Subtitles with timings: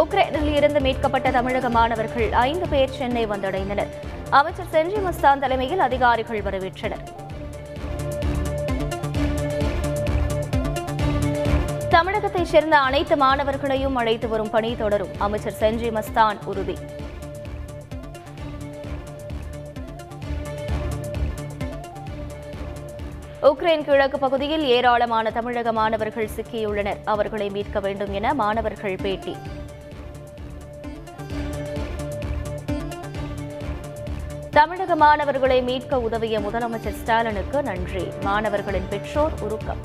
[0.00, 3.92] உக்ரைனில் இருந்து மீட்கப்பட்ட தமிழக மாணவர்கள் ஐந்து பேர் சென்னை வந்தடைந்தனர்.
[4.30, 7.04] அமைச்சர் செஞ்சி மஸ்தான் தலைமையில் அதிகாரிகள் வரவேற்றனர்.
[11.88, 15.08] தமிழகத்தைச் சேர்ந்த அனைத்து மாணவர்களையும் அழைத்து வரும் பணி தொடரும்.
[15.18, 16.78] அமைச்சர் செஞ்சி மஸ்தான் உறுதி.
[23.42, 26.98] உக்ரைன் கிழக்கு பகுதியில் ஏராளமான தமிழக மாணவர்கள் சிக்கியுள்ளனர்.
[27.04, 29.36] அவர்களை மீட்க வேண்டும் என மாணவர்கள் பேட்டி.
[34.56, 38.04] தமிழக மாணவர்களை மீட்க உதவிய முதலமைச்சர் ஸ்டாலினுக்கு நன்றி.
[38.22, 39.80] மாணவர்களின் பெற்றோர் உருக்கம்.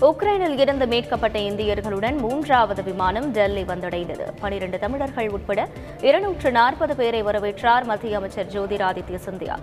[0.00, 4.26] உக்ரைனில் இருந்து மீட்கப்பட்ட இந்தியர்களுடன் மூன்றாவது விமானம் டெல்லி வந்தடைந்தது.
[4.40, 5.68] பனிரண்டு தமிழர்கள் உட்பட
[6.00, 9.58] இருநூற்று நாற்பது பேரை வரவேற்றார் மத்திய அமைச்சர் ஜோதிராதித்ய சிந்தியா.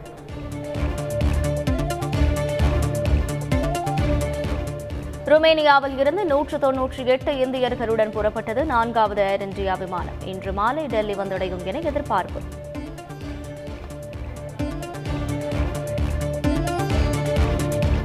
[5.30, 10.18] ருமேனியாவில் இருந்து நூற்று தொன்னூற்றி எட்டு இந்தியர்களுடன் புறப்பட்டது நான்காவது ஏர் இந்தியா விமானம்.
[10.26, 12.40] இன்று மாலை டெல்லி வந்தடையும் என எதிர்பார்ப்பு.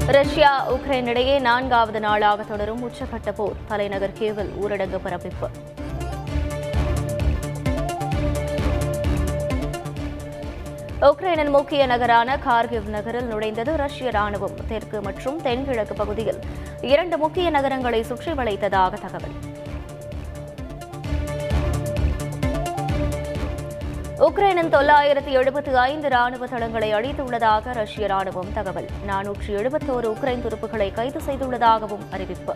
[0.06, 3.56] ரஷ்யா உக்ரைன் இடையே நான்காவது நாளாக தொடரும் உச்சகட்ட போர்.
[3.68, 5.50] தலைநகர் கீவில் ஊரடங்கு பிறப்பிப்பு.
[11.04, 16.38] உக்ரைனின் முக்கிய நகரான கார்கிவ் நகரில் நுழைந்தது ரஷ்ய ராணுவம் தெற்கு மற்றும் தென்கிழக்கு பகுதியில்.
[16.80, 19.34] இரண்டு முக்கிய நகரங்களை சுற்றி வளைத்ததாக தகவல்.
[24.18, 28.88] உக்ரைனின் தொள்ளாயிரத்தி எழுபத்தி ஐந்து ராணுவ தளங்களை அழித்துள்ளதாக ரஷ்ய ராணுவம் தகவல்.
[29.06, 32.54] நானூற்று எழுபத்தோரு உக்ரைன் துருப்புகளை கைது செய்துள்ளதாகவும் அறிவிப்பு.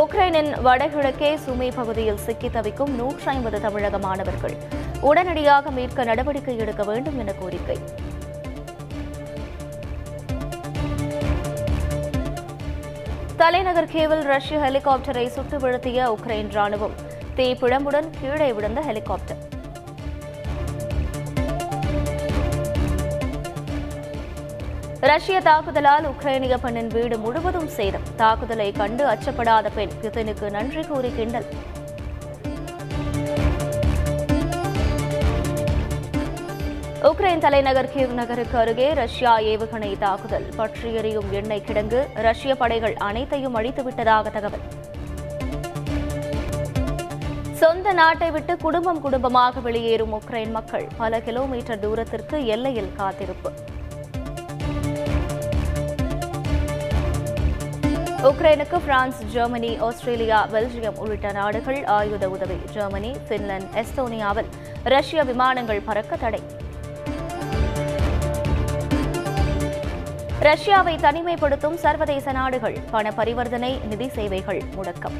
[0.00, 4.54] உக்ரைனின் வடகிழக்கே சுமி பகுதியில் சிக்கி தவிக்கும் நூற்றி ஐம்பது தமிழக மாணவர்கள்
[5.08, 7.76] உடனடியாக மீட்க நடவடிக்கை எடுக்க வேண்டும் என கோரிக்கை.
[13.42, 16.96] தலைநகர் கேவில் ரஷ்ய ஹெலிகாப்டரை சுட்டு வீழ்த்திய உக்ரைன் ராணுவம்
[17.36, 19.42] தீப்பிழம்புடன் கீழே விழுந்த ஹெலிகாப்டர்.
[25.10, 28.04] ரஷ்ய தாக்குதலால் உக்ரைனிய பெண்ணின் வீடு முழுவதும் சேதம்.
[28.16, 31.46] தாக்குதலை கண்டு அச்சப்படாத பெண் புதினுக்கு நன்றி கூறி கிண்டல்.
[37.10, 40.46] உக்ரைன் தலைநகர் கீவ் நகருக்கு அருகே ரஷ்யா ஏவுகணை தாக்குதல்.
[40.56, 40.92] பற்றி
[41.40, 44.64] எண்ணெய் கிடங்கு ரஷ்ய படைகள் அனைத்தையும் அழித்துவிட்டதாக தகவல்.
[47.62, 53.52] சொந்த நாட்டை விட்டு குடும்பம் குடும்பமாக வெளியேறும் உக்ரைன் மக்கள் பல கிலோமீட்டர் தூரத்திற்கு எல்லையில் காத்திருப்பு.
[58.28, 62.56] உக்ரைனுக்கு பிரான்ஸ் ஜெர்மனி ஆஸ்திரேலியா பெல்ஜியம் உள்ளிட்ட நாடுகள் ஆயுத உதவி.
[62.72, 64.50] ஜெர்மனி பின்லாந்து எஸ்தோனியாவில்
[64.84, 66.40] ரஷ்ய விமானங்கள் பறக்க தடை.
[70.40, 75.16] ரஷ்யாவை தனிமைப்படுத்தும் சர்வதேச நாடுகள் பண பரிவர்த்தனை நிதி சேவைகள் முடக்கம்.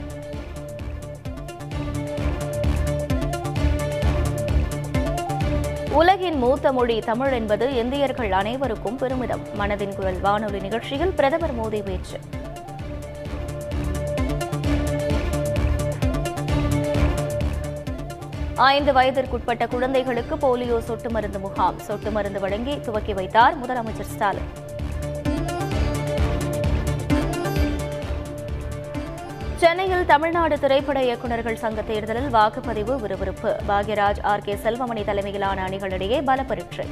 [5.90, 9.42] உலகின் மூத்த மொழி தமிழ் என்பது இந்தியர்கள் அனைவருக்கும் பெருமிதம்.
[9.58, 12.20] மனதின் குரல் வானொலி நிகழ்ச்சியில் பிரதமர் மோடி பேச்சு.
[18.56, 21.78] ஐந்து வயதிற்குட்பட்ட குழந்தைகளுக்கு போலியோ சொட்டு மருந்து முகாம்.
[21.78, 24.50] சொட்டு மருந்து வழங்கி துவக்கி வைத்தார் முதலமைச்சர் ஸ்டாலின்.
[29.56, 33.56] சென்னையில் தமிழ்நாடு திரைப்பட இயக்குநர்கள் சங்க தேர்தலில் வாக்குப்பதிவு விறுவிறுப்பு.
[33.68, 36.86] பாக்யராஜ் ஆர் கே செல்வமணி தலைமையிலான அணிகளிடையே பல பரீட்சை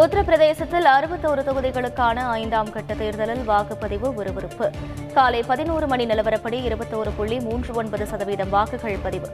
[0.00, 4.70] உத்தரப்பிரதேசத்தில் அறுபத்தோரு தொகுதிகளுக்கான ஐந்தாம் கட்ட தேர்தலில் வாக்குப்பதிவு விறுவிறுப்பு.
[5.14, 9.28] காலை பதினோரு மணி நிலவரப்படி இருபத்தோரு புள்ளி மூன்று ஒன்பது சதவீதம் வாக்குகள் பதிவு.